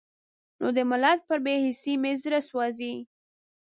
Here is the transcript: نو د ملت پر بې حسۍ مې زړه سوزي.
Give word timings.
نو 0.59 0.67
د 0.77 0.79
ملت 0.89 1.19
پر 1.27 1.37
بې 1.45 1.55
حسۍ 1.65 1.93
مې 2.01 2.11
زړه 2.23 2.39
سوزي. 2.49 2.93